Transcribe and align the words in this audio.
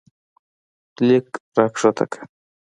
لیک 1.07 1.27
راښکته 1.55 2.05
کړه 2.11 2.23